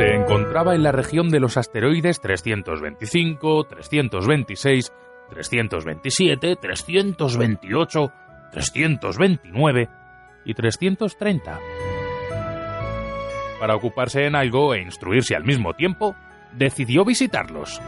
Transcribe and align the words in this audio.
Se 0.00 0.14
encontraba 0.14 0.74
en 0.74 0.82
la 0.82 0.92
región 0.92 1.28
de 1.28 1.40
los 1.40 1.58
asteroides 1.58 2.22
325, 2.22 3.64
326, 3.64 4.92
327, 5.28 6.56
328, 6.56 8.12
329 8.50 9.88
y 10.46 10.54
330. 10.54 11.60
Para 13.60 13.76
ocuparse 13.76 14.24
en 14.24 14.36
algo 14.36 14.72
e 14.72 14.80
instruirse 14.80 15.36
al 15.36 15.44
mismo 15.44 15.74
tiempo, 15.74 16.16
decidió 16.54 17.04
visitarlos. 17.04 17.78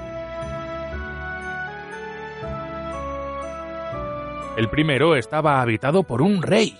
El 4.58 4.68
primero 4.68 5.16
estaba 5.16 5.62
habitado 5.62 6.02
por 6.02 6.20
un 6.20 6.42
rey. 6.42 6.76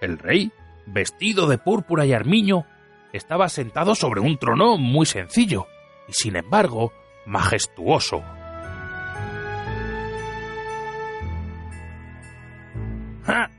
El 0.00 0.18
rey, 0.18 0.50
vestido 0.84 1.46
de 1.46 1.58
púrpura 1.58 2.06
y 2.06 2.12
armiño, 2.12 2.66
estaba 3.12 3.48
sentado 3.48 3.94
sobre 3.94 4.20
un 4.20 4.38
trono 4.38 4.76
muy 4.76 5.06
sencillo 5.06 5.66
y 6.08 6.12
sin 6.12 6.36
embargo 6.36 6.92
majestuoso. 7.24 8.22
¡Ja! 13.24 13.50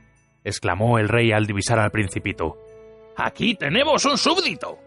exclamó 0.43 0.97
el 0.97 1.09
rey 1.09 1.31
al 1.31 1.45
divisar 1.45 1.79
al 1.79 1.91
principito. 1.91 2.57
Aquí 3.17 3.55
tenemos 3.55 4.05
un 4.05 4.17
súbdito. 4.17 4.77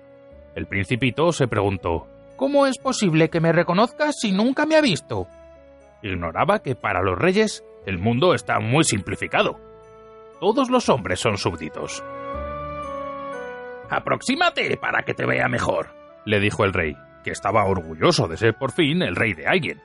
El 0.55 0.67
principito 0.67 1.33
se 1.33 1.49
preguntó 1.49 2.07
¿Cómo 2.37 2.67
es 2.67 2.79
posible 2.79 3.29
que 3.29 3.41
me 3.41 3.53
reconozcas 3.53 4.17
si 4.19 4.33
nunca 4.33 4.65
me 4.65 4.77
ha 4.77 4.81
visto? 4.81 5.29
Ignoraba 6.03 6.63
que 6.63 6.75
para 6.75 7.03
los 7.03 7.19
reyes 7.19 7.63
el 7.85 7.99
mundo 7.99 8.33
está 8.35 8.61
muy 8.61 8.85
simplificado. 8.85 9.59
Todos 10.41 10.71
los 10.71 10.89
hombres 10.89 11.21
son 11.21 11.37
súbditos. 11.37 12.03
Aproxímate 13.91 14.77
para 14.77 15.03
que 15.03 15.15
te 15.15 15.27
vea 15.27 15.49
mejor, 15.49 15.89
le 16.25 16.39
dijo 16.39 16.65
el 16.65 16.73
rey, 16.73 16.97
que 17.25 17.33
estaba 17.33 17.65
orgulloso 17.65 18.29
de 18.29 18.37
ser 18.37 18.55
por 18.55 18.71
fin 18.71 19.03
el 19.03 19.17
rey 19.17 19.35
de 19.35 19.49
alguien. 19.49 19.81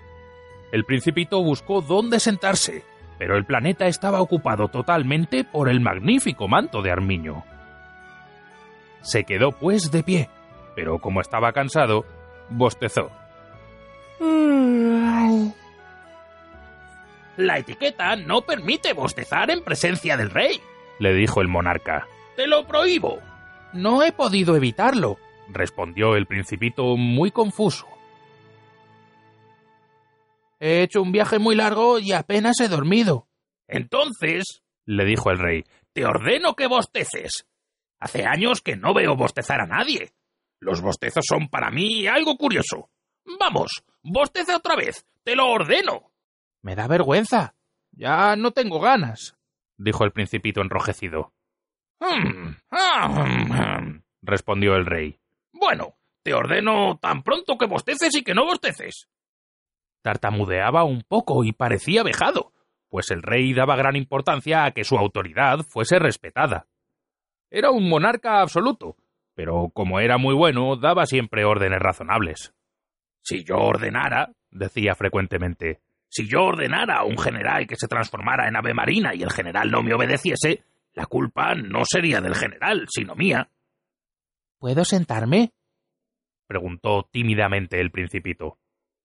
El 0.71 0.85
principito 0.85 1.41
buscó 1.41 1.81
dónde 1.81 2.19
sentarse, 2.19 2.83
pero 3.17 3.35
el 3.35 3.45
planeta 3.45 3.87
estaba 3.87 4.21
ocupado 4.21 4.67
totalmente 4.67 5.43
por 5.43 5.69
el 5.69 5.79
magnífico 5.79 6.47
manto 6.47 6.83
de 6.83 6.91
Armiño. 6.91 7.43
Se 9.01 9.23
quedó 9.23 9.51
pues 9.51 9.91
de 9.91 10.03
pie, 10.03 10.29
pero 10.75 10.99
como 10.99 11.19
estaba 11.19 11.51
cansado, 11.51 12.05
bostezó. 12.49 13.11
La 17.37 17.57
etiqueta 17.57 18.15
no 18.15 18.41
permite 18.41 18.93
bostezar 18.93 19.49
en 19.49 19.63
presencia 19.63 20.15
del 20.15 20.29
rey, 20.29 20.61
le 20.99 21.13
dijo 21.13 21.41
el 21.41 21.47
monarca. 21.47 22.07
Te 22.35 22.47
lo 22.47 22.65
prohíbo. 22.65 23.19
No 23.75 24.03
he 24.03 24.13
podido 24.13 24.55
evitarlo, 24.55 25.17
respondió 25.49 26.15
el 26.15 26.27
principito 26.27 26.95
muy 26.95 27.31
confuso. 27.31 27.85
He 30.61 30.81
hecho 30.81 31.01
un 31.01 31.11
viaje 31.11 31.39
muy 31.39 31.55
largo 31.55 31.99
y 31.99 32.13
apenas 32.13 32.61
he 32.61 32.69
dormido. 32.69 33.27
Entonces, 33.67 34.63
le 34.85 35.03
dijo 35.03 35.29
el 35.29 35.39
rey, 35.39 35.65
te 35.91 36.05
ordeno 36.05 36.55
que 36.55 36.67
bosteces. 36.67 37.47
Hace 37.99 38.25
años 38.25 38.61
que 38.61 38.77
no 38.77 38.93
veo 38.93 39.17
bostezar 39.17 39.59
a 39.59 39.67
nadie. 39.67 40.13
Los 40.61 40.81
bostezos 40.81 41.25
son 41.27 41.49
para 41.49 41.69
mí 41.69 42.07
algo 42.07 42.37
curioso. 42.37 42.89
Vamos, 43.39 43.83
bosteza 44.01 44.55
otra 44.55 44.77
vez, 44.77 45.05
te 45.23 45.35
lo 45.35 45.47
ordeno. 45.47 46.13
Me 46.61 46.75
da 46.75 46.87
vergüenza. 46.87 47.55
Ya 47.91 48.37
no 48.37 48.51
tengo 48.51 48.79
ganas, 48.79 49.35
dijo 49.77 50.05
el 50.05 50.13
principito 50.13 50.61
enrojecido. 50.61 51.34
Respondió 54.21 54.75
el 54.75 54.85
rey. 54.85 55.19
Bueno, 55.53 55.95
te 56.23 56.33
ordeno 56.33 56.97
tan 57.01 57.23
pronto 57.23 57.57
que 57.57 57.67
bosteces 57.67 58.15
y 58.15 58.23
que 58.23 58.33
no 58.33 58.45
bosteces. 58.45 59.07
Tartamudeaba 60.01 60.83
un 60.83 61.01
poco 61.01 61.43
y 61.43 61.51
parecía 61.51 62.03
vejado, 62.03 62.53
pues 62.89 63.11
el 63.11 63.23
rey 63.23 63.53
daba 63.53 63.75
gran 63.75 63.95
importancia 63.95 64.65
a 64.65 64.71
que 64.71 64.83
su 64.83 64.97
autoridad 64.97 65.59
fuese 65.67 65.99
respetada. 65.99 66.67
Era 67.49 67.71
un 67.71 67.89
monarca 67.89 68.41
absoluto, 68.41 68.97
pero 69.33 69.69
como 69.73 69.99
era 69.99 70.17
muy 70.17 70.33
bueno, 70.33 70.75
daba 70.75 71.05
siempre 71.05 71.45
órdenes 71.45 71.79
razonables. 71.79 72.53
Si 73.21 73.43
yo 73.43 73.57
ordenara, 73.57 74.31
decía 74.51 74.95
frecuentemente, 74.95 75.81
si 76.07 76.27
yo 76.27 76.43
ordenara 76.43 76.97
a 76.99 77.03
un 77.03 77.17
general 77.17 77.67
que 77.67 77.75
se 77.75 77.87
transformara 77.87 78.47
en 78.47 78.55
ave 78.55 78.73
marina 78.73 79.13
y 79.13 79.23
el 79.23 79.31
general 79.31 79.71
no 79.71 79.81
me 79.81 79.93
obedeciese, 79.93 80.63
la 80.95 81.05
culpa 81.05 81.53
no 81.55 81.83
sería 81.83 82.21
del 82.21 82.35
general, 82.35 82.87
sino 82.89 83.15
mía. 83.15 83.49
¿Puedo 84.57 84.85
sentarme? 84.85 85.51
preguntó 86.47 87.07
tímidamente 87.11 87.79
el 87.81 87.91
principito. 87.91 88.59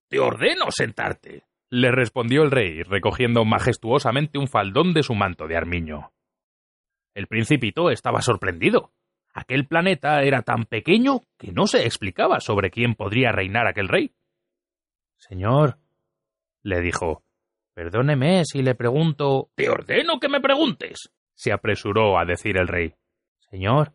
Te 0.09 0.21
ordeno 0.21 0.71
sentarte, 0.71 1.45
le 1.71 1.91
respondió 1.91 2.43
el 2.43 2.51
rey, 2.51 2.83
recogiendo 2.83 3.45
majestuosamente 3.45 4.39
un 4.39 4.49
faldón 4.49 4.93
de 4.93 5.03
su 5.03 5.15
manto 5.15 5.47
de 5.47 5.57
armiño. 5.57 6.13
El 7.15 7.27
principito 7.27 7.91
estaba 7.91 8.23
sorprendido. 8.23 8.93
Aquel 9.33 9.67
planeta 9.67 10.23
era 10.23 10.43
tan 10.43 10.65
pequeño 10.65 11.21
que 11.39 11.53
no 11.53 11.67
se 11.67 11.85
explicaba 11.85 12.41
sobre 12.41 12.71
quién 12.71 12.95
podría 12.95 13.31
reinar 13.31 13.67
aquel 13.67 13.89
rey. 13.89 14.13
Señor, 15.17 15.79
le 16.63 16.81
dijo. 16.81 17.23
Perdóneme 17.75 18.45
si 18.45 18.63
le 18.63 18.75
pregunto. 18.75 19.51
Te 19.55 19.71
ordeno 19.71 20.19
que 20.19 20.29
me 20.29 20.41
preguntes. 20.41 21.13
Se 21.41 21.53
apresuró 21.53 22.19
a 22.19 22.27
decir 22.27 22.59
el 22.59 22.69
rey. 22.69 22.93
Señor, 23.51 23.95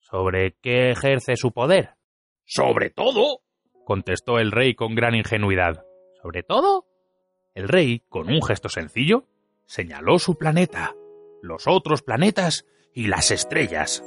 ¿sobre 0.00 0.58
qué 0.60 0.90
ejerce 0.90 1.34
su 1.34 1.50
poder? 1.50 1.94
Sobre 2.44 2.90
todo. 2.90 3.40
contestó 3.86 4.38
el 4.38 4.52
rey 4.52 4.74
con 4.74 4.94
gran 4.94 5.14
ingenuidad. 5.14 5.82
¿Sobre 6.20 6.42
todo? 6.42 6.84
El 7.54 7.68
rey, 7.68 8.02
con 8.10 8.28
un 8.28 8.42
gesto 8.42 8.68
sencillo, 8.68 9.24
señaló 9.64 10.18
su 10.18 10.36
planeta, 10.36 10.94
los 11.40 11.66
otros 11.66 12.02
planetas 12.02 12.66
y 12.92 13.06
las 13.06 13.30
estrellas. 13.30 14.04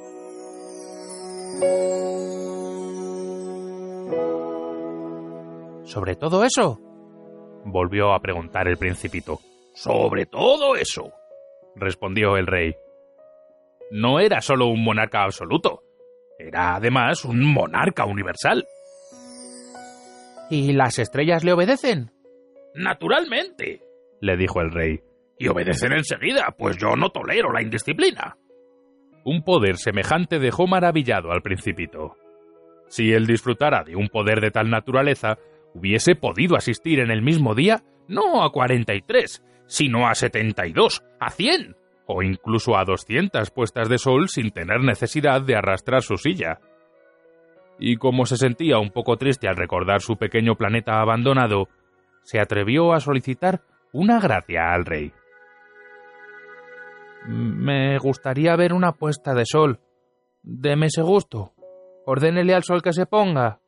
¿Sobre 5.84 6.16
todo 6.16 6.44
eso? 6.44 6.80
volvió 7.66 8.14
a 8.14 8.20
preguntar 8.20 8.68
el 8.68 8.78
principito. 8.78 9.40
Sobre 9.74 10.28
todo 10.28 10.76
eso, 10.76 11.12
respondió 11.80 12.38
el 12.38 12.48
rey. 12.48 12.76
No 13.92 14.20
era 14.20 14.42
solo 14.42 14.68
un 14.68 14.84
monarca 14.84 15.24
absoluto, 15.24 15.84
era 16.38 16.76
además 16.76 17.26
un 17.26 17.44
monarca 17.54 18.06
universal. 18.06 18.66
¿Y 20.50 20.74
las 20.74 21.00
estrellas 21.00 21.44
le 21.44 21.54
obedecen? 21.54 22.12
Naturalmente, 22.76 23.82
le 24.22 24.38
dijo 24.38 24.62
el 24.62 24.72
rey. 24.72 25.02
Y 25.40 25.48
obedecen 25.48 25.94
enseguida, 25.94 26.56
pues 26.58 26.78
yo 26.78 26.96
no 26.96 27.10
tolero 27.10 27.52
la 27.52 27.62
indisciplina. 27.62 28.38
Un 29.24 29.44
poder 29.44 29.78
semejante 29.78 30.40
dejó 30.40 30.68
maravillado 30.68 31.32
al 31.32 31.42
principito. 31.42 32.16
Si 32.88 33.12
él 33.12 33.28
disfrutara 33.28 33.84
de 33.84 33.96
un 33.96 34.08
poder 34.08 34.40
de 34.42 34.52
tal 34.52 34.70
naturaleza, 34.70 35.38
hubiese 35.74 36.16
podido 36.16 36.56
asistir 36.56 37.00
en 37.00 37.12
el 37.12 37.22
mismo 37.22 37.54
día 37.54 37.84
no 38.08 38.44
a 38.44 38.52
43, 38.52 39.44
sino 39.68 40.08
a 40.08 40.16
72, 40.16 41.04
a 41.20 41.30
100 41.30 41.76
o 42.08 42.24
incluso 42.24 42.78
a 42.78 42.86
200 42.86 43.52
puestas 43.52 43.90
de 43.90 43.98
sol 43.98 44.30
sin 44.30 44.52
tener 44.52 44.82
necesidad 44.82 45.42
de 45.42 45.56
arrastrar 45.56 46.02
su 46.02 46.18
silla. 46.18 46.60
Y 47.80 47.98
como 47.98 48.26
se 48.26 48.38
sentía 48.38 48.80
un 48.80 48.90
poco 48.90 49.18
triste 49.18 49.48
al 49.48 49.58
recordar 49.58 50.02
su 50.02 50.16
pequeño 50.16 50.56
planeta 50.56 51.00
abandonado, 51.00 51.68
se 52.24 52.40
atrevió 52.40 52.94
a 52.94 53.00
solicitar 53.00 53.62
una 53.92 54.20
gracia 54.20 54.74
al 54.74 54.86
rey. 54.86 55.12
Me 57.28 57.98
gustaría 58.00 58.56
ver 58.56 58.74
una 58.74 58.94
puesta 58.94 59.34
de 59.34 59.46
sol. 59.46 59.80
Deme 60.42 60.88
ese 60.88 61.02
gusto. 61.02 61.54
Ordénele 62.06 62.54
al 62.54 62.64
sol 62.64 62.82
que 62.82 62.94
se 62.94 63.06
ponga. 63.06 63.60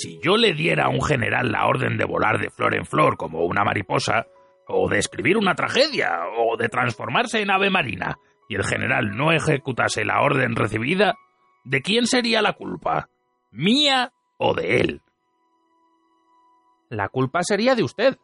Si 0.00 0.20
yo 0.22 0.36
le 0.36 0.54
diera 0.54 0.84
a 0.84 0.90
un 0.90 1.02
general 1.02 1.50
la 1.50 1.66
orden 1.66 1.98
de 1.98 2.04
volar 2.04 2.38
de 2.38 2.50
flor 2.50 2.76
en 2.76 2.86
flor 2.86 3.16
como 3.16 3.44
una 3.44 3.64
mariposa, 3.64 4.28
o 4.68 4.88
de 4.88 4.98
escribir 4.98 5.36
una 5.36 5.56
tragedia, 5.56 6.20
o 6.38 6.56
de 6.56 6.68
transformarse 6.68 7.42
en 7.42 7.50
ave 7.50 7.68
marina, 7.68 8.16
y 8.48 8.54
el 8.54 8.62
general 8.62 9.16
no 9.16 9.32
ejecutase 9.32 10.04
la 10.04 10.20
orden 10.22 10.54
recibida, 10.54 11.16
¿de 11.64 11.82
quién 11.82 12.06
sería 12.06 12.42
la 12.42 12.52
culpa? 12.52 13.08
¿Mía 13.50 14.12
o 14.38 14.54
de 14.54 14.76
él? 14.76 15.00
La 16.90 17.08
culpa 17.08 17.42
sería 17.42 17.74
de 17.74 17.82
usted, 17.82 18.18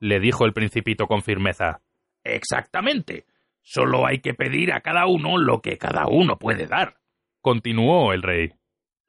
le 0.00 0.20
dijo 0.20 0.46
el 0.46 0.54
principito 0.54 1.06
con 1.06 1.20
firmeza. 1.20 1.82
Exactamente. 2.22 3.26
Solo 3.60 4.06
hay 4.06 4.20
que 4.20 4.32
pedir 4.32 4.72
a 4.72 4.80
cada 4.80 5.06
uno 5.06 5.36
lo 5.36 5.60
que 5.60 5.76
cada 5.76 6.06
uno 6.06 6.38
puede 6.38 6.66
dar, 6.66 6.96
continuó 7.42 8.14
el 8.14 8.22
rey. 8.22 8.54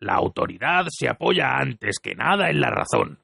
La 0.05 0.13
autoridad 0.13 0.85
se 0.89 1.09
apoya 1.09 1.57
antes 1.57 1.97
que 1.97 2.13
nada 2.13 2.51
en 2.51 2.61
la 2.61 2.69
razón. 2.69 3.23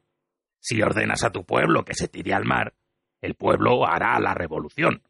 Si 0.59 0.81
ordenas 0.81 1.23
a 1.23 1.29
tu 1.29 1.45
pueblo 1.45 1.85
que 1.85 1.93
se 1.93 2.07
tire 2.07 2.33
al 2.33 2.43
mar, 2.43 2.73
el 3.21 3.35
pueblo 3.35 3.85
hará 3.85 4.19
la 4.19 4.33
revolución. 4.33 5.03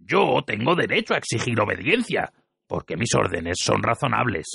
Yo 0.00 0.42
tengo 0.44 0.74
derecho 0.74 1.14
a 1.14 1.18
exigir 1.18 1.60
obediencia, 1.60 2.32
porque 2.66 2.96
mis 2.96 3.14
órdenes 3.14 3.58
son 3.60 3.84
razonables. 3.84 4.46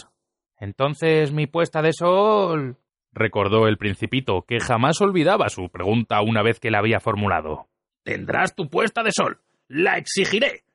Entonces 0.58 1.32
mi 1.32 1.48
puesta 1.48 1.82
de 1.82 1.94
sol. 1.94 2.76
recordó 3.14 3.70
el 3.70 3.78
principito, 3.78 4.42
que 4.46 4.60
jamás 4.60 5.00
olvidaba 5.00 5.48
su 5.48 5.70
pregunta 5.70 6.22
una 6.22 6.44
vez 6.44 6.60
que 6.60 6.70
la 6.70 6.80
había 6.80 7.00
formulado. 7.00 7.70
Tendrás 8.04 8.56
tu 8.56 8.70
puesta 8.70 9.04
de 9.04 9.14
sol. 9.14 9.40
La 9.70 9.98
exigiré. 9.98 10.66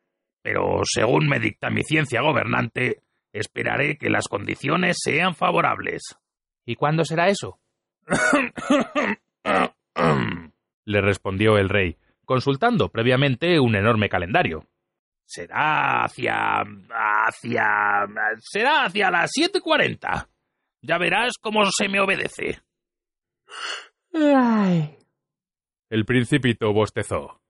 Pero 0.41 0.81
según 0.85 1.29
me 1.29 1.39
dicta 1.39 1.69
mi 1.69 1.83
ciencia 1.83 2.23
gobernante, 2.23 3.03
esperaré 3.39 3.99
que 3.99 4.11
las 4.11 4.29
condiciones 4.29 4.99
sean 5.03 5.35
favorables. 5.35 6.17
¿Y 6.65 6.77
cuándo 6.77 7.05
será 7.05 7.29
eso? 7.29 7.59
le 10.85 11.01
respondió 11.01 11.59
el 11.59 11.69
rey, 11.69 11.97
consultando 12.25 12.89
previamente 12.89 13.61
un 13.61 13.77
enorme 13.77 14.09
calendario. 14.09 14.65
Será 15.25 16.05
hacia. 16.05 16.63
hacia. 16.91 18.07
será 18.39 18.85
hacia 18.85 19.11
las 19.11 19.31
siete 19.33 19.61
cuarenta. 19.61 20.29
Ya 20.83 20.99
verás 20.99 21.35
cómo 21.41 21.65
se 21.67 21.89
me 21.89 22.01
obedece. 22.01 22.61
Ay. 24.15 24.97
El 25.91 26.05
principito 26.05 26.73
bostezó. 26.73 27.41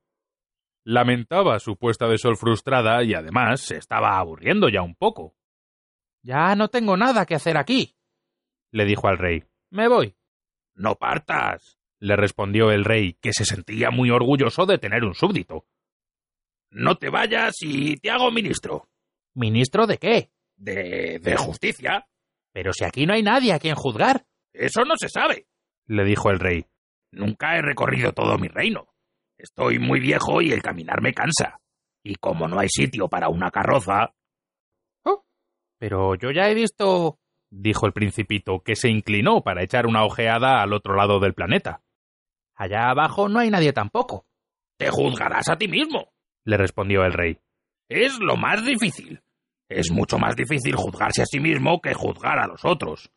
Lamentaba 0.84 1.58
su 1.58 1.76
puesta 1.76 2.06
de 2.06 2.16
sol 2.16 2.36
frustrada 2.36 3.02
y 3.02 3.12
además 3.12 3.60
se 3.60 3.76
estaba 3.76 4.18
aburriendo 4.18 4.68
ya 4.68 4.82
un 4.82 4.94
poco. 4.94 5.34
Ya 6.26 6.56
no 6.56 6.66
tengo 6.66 6.96
nada 6.96 7.24
que 7.24 7.36
hacer 7.36 7.56
aquí, 7.56 7.94
le 8.72 8.84
dijo 8.84 9.06
al 9.06 9.16
rey. 9.16 9.44
Me 9.70 9.86
voy. 9.86 10.16
No 10.74 10.96
partas, 10.96 11.78
le 12.00 12.16
respondió 12.16 12.72
el 12.72 12.84
rey, 12.84 13.14
que 13.20 13.32
se 13.32 13.44
sentía 13.44 13.92
muy 13.92 14.10
orgulloso 14.10 14.66
de 14.66 14.78
tener 14.78 15.04
un 15.04 15.14
súbdito. 15.14 15.66
No 16.70 16.96
te 16.96 17.10
vayas 17.10 17.54
y 17.60 17.96
te 17.98 18.10
hago 18.10 18.32
ministro. 18.32 18.88
¿Ministro 19.34 19.86
de 19.86 19.98
qué? 19.98 20.30
De. 20.56 21.20
de 21.20 21.36
justicia. 21.36 22.08
Pero 22.52 22.72
si 22.72 22.84
aquí 22.84 23.06
no 23.06 23.14
hay 23.14 23.22
nadie 23.22 23.52
a 23.52 23.60
quien 23.60 23.76
juzgar. 23.76 24.26
Eso 24.52 24.84
no 24.84 24.96
se 24.96 25.08
sabe, 25.08 25.46
le 25.86 26.04
dijo 26.04 26.30
el 26.30 26.40
rey. 26.40 26.66
Nunca 27.12 27.56
he 27.56 27.62
recorrido 27.62 28.12
todo 28.12 28.36
mi 28.36 28.48
reino. 28.48 28.88
Estoy 29.38 29.78
muy 29.78 30.00
viejo 30.00 30.42
y 30.42 30.50
el 30.50 30.60
caminar 30.60 31.02
me 31.02 31.14
cansa. 31.14 31.60
Y 32.02 32.16
como 32.16 32.48
no 32.48 32.58
hay 32.58 32.68
sitio 32.68 33.06
para 33.06 33.28
una 33.28 33.52
carroza. 33.52 34.15
Pero 35.78 36.14
yo 36.14 36.30
ya 36.30 36.48
he 36.48 36.54
visto. 36.54 37.18
dijo 37.50 37.86
el 37.86 37.92
principito, 37.92 38.60
que 38.60 38.76
se 38.76 38.88
inclinó 38.88 39.42
para 39.42 39.62
echar 39.62 39.86
una 39.86 40.04
ojeada 40.04 40.62
al 40.62 40.72
otro 40.72 40.94
lado 40.94 41.20
del 41.20 41.34
planeta. 41.34 41.82
Allá 42.54 42.88
abajo 42.90 43.28
no 43.28 43.38
hay 43.38 43.50
nadie 43.50 43.72
tampoco. 43.72 44.26
Te 44.78 44.90
juzgarás 44.90 45.48
a 45.48 45.56
ti 45.56 45.68
mismo, 45.68 46.12
le 46.44 46.56
respondió 46.56 47.04
el 47.04 47.12
rey. 47.12 47.38
Es 47.88 48.18
lo 48.18 48.36
más 48.36 48.64
difícil. 48.64 49.22
Es 49.68 49.90
mucho 49.90 50.18
más 50.18 50.36
difícil 50.36 50.76
juzgarse 50.76 51.22
a 51.22 51.26
sí 51.26 51.40
mismo 51.40 51.80
que 51.80 51.94
juzgar 51.94 52.38
a 52.38 52.46
los 52.46 52.64
otros. 52.64 53.10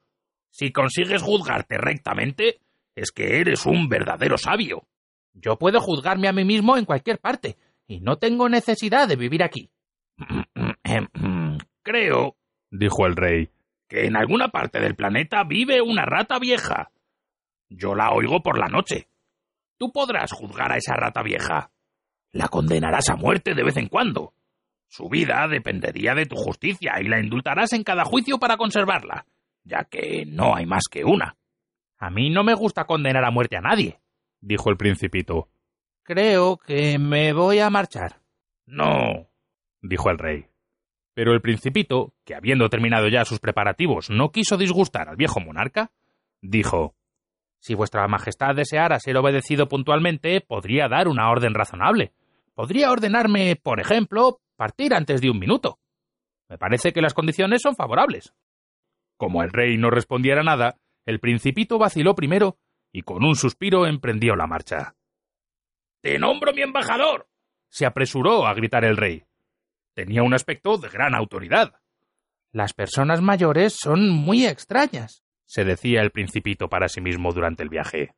Si 0.52 0.72
consigues 0.72 1.22
juzgarte 1.22 1.78
rectamente, 1.78 2.60
es 2.96 3.12
que 3.12 3.40
eres 3.40 3.66
un 3.66 3.88
verdadero 3.88 4.38
sabio. 4.38 4.88
Yo 5.34 5.58
puedo 5.58 5.80
juzgarme 5.80 6.28
a 6.28 6.34
mí 6.34 6.44
mismo 6.44 6.76
en 6.76 6.86
cualquier 6.86 7.20
parte, 7.20 7.56
y 7.88 8.02
no 8.02 8.18
tengo 8.18 8.50
necesidad 8.50 9.08
de 9.08 9.16
vivir 9.16 9.44
aquí. 9.44 9.70
Creo, 11.84 12.36
dijo 12.72 13.06
el 13.06 13.16
rey, 13.16 13.50
que 13.88 14.06
en 14.06 14.16
alguna 14.16 14.50
parte 14.50 14.80
del 14.80 14.96
planeta 14.96 15.44
vive 15.44 15.82
una 15.82 16.06
rata 16.06 16.40
vieja. 16.40 16.92
Yo 17.70 17.96
la 17.96 18.12
oigo 18.12 18.42
por 18.42 18.58
la 18.58 18.68
noche. 18.68 19.08
Tú 19.78 19.92
podrás 19.92 20.32
juzgar 20.32 20.72
a 20.72 20.78
esa 20.78 20.96
rata 20.96 21.24
vieja. 21.24 21.72
La 22.32 22.48
condenarás 22.48 23.10
a 23.10 23.16
muerte 23.16 23.56
de 23.56 23.64
vez 23.64 23.78
en 23.78 23.88
cuando. 23.88 24.34
Su 24.88 25.08
vida 25.08 25.48
dependería 25.48 26.16
de 26.16 26.26
tu 26.26 26.36
justicia 26.36 27.00
y 27.00 27.08
la 27.08 27.20
indultarás 27.20 27.74
en 27.74 27.84
cada 27.84 28.06
juicio 28.06 28.40
para 28.40 28.58
conservarla, 28.58 29.26
ya 29.64 29.84
que 29.84 30.26
no 30.26 30.56
hay 30.56 30.66
más 30.66 30.86
que 30.90 31.04
una. 31.06 31.38
A 31.98 32.10
mí 32.10 32.30
no 32.30 32.44
me 32.44 32.56
gusta 32.56 32.86
condenar 32.86 33.24
a 33.24 33.32
muerte 33.32 33.58
a 33.58 33.62
nadie, 33.62 34.00
dijo 34.42 34.70
el 34.70 34.78
principito. 34.78 35.50
Creo 36.04 36.58
que 36.58 36.98
me 36.98 37.34
voy 37.34 37.60
a 37.60 37.70
marchar. 37.70 38.22
No, 38.66 39.28
dijo 39.82 40.10
el 40.10 40.18
rey. 40.18 40.48
Pero 41.20 41.34
el 41.34 41.42
principito, 41.42 42.14
que 42.24 42.34
habiendo 42.34 42.70
terminado 42.70 43.10
ya 43.10 43.26
sus 43.26 43.42
preparativos 43.42 44.10
no 44.10 44.32
quiso 44.32 44.56
disgustar 44.56 45.10
al 45.10 45.18
viejo 45.18 45.42
monarca, 45.42 45.92
dijo 46.42 46.96
Si 47.60 47.76
vuestra 47.76 48.08
majestad 48.08 48.56
deseara 48.56 48.98
ser 49.02 49.18
obedecido 49.18 49.68
puntualmente, 49.68 50.40
podría 50.40 50.88
dar 50.88 51.10
una 51.10 51.30
orden 51.30 51.54
razonable. 51.54 52.14
Podría 52.54 52.90
ordenarme, 52.90 53.58
por 53.58 53.82
ejemplo, 53.82 54.40
partir 54.56 54.94
antes 54.94 55.20
de 55.20 55.30
un 55.30 55.40
minuto. 55.40 55.80
Me 56.48 56.58
parece 56.58 56.94
que 56.94 57.02
las 57.02 57.14
condiciones 57.14 57.64
son 57.64 57.76
favorables. 57.76 58.34
Como 59.18 59.44
el 59.44 59.50
rey 59.50 59.78
no 59.78 59.90
respondiera 59.90 60.42
nada, 60.42 60.78
el 61.06 61.20
principito 61.20 61.78
vaciló 61.78 62.16
primero 62.16 62.60
y 62.94 63.02
con 63.02 63.26
un 63.26 63.36
suspiro 63.36 63.88
emprendió 63.88 64.38
la 64.38 64.48
marcha. 64.48 64.96
Te 66.02 66.18
nombro 66.18 66.54
mi 66.54 66.62
embajador. 66.62 67.28
se 67.68 67.86
apresuró 67.86 68.48
a 68.48 68.54
gritar 68.54 68.86
el 68.86 68.96
rey. 68.96 69.26
Tenía 70.00 70.24
un 70.24 70.34
aspecto 70.34 70.78
de 70.78 70.88
gran 70.88 71.14
autoridad. 71.14 71.74
Las 72.54 72.72
personas 72.72 73.20
mayores 73.20 73.74
son 73.74 74.10
muy 74.10 74.46
extrañas, 74.46 75.26
se 75.46 75.66
decía 75.66 76.00
el 76.00 76.12
principito 76.12 76.70
para 76.70 76.88
sí 76.88 77.02
mismo 77.02 77.34
durante 77.34 77.64
el 77.64 77.70
viaje. 77.70 78.16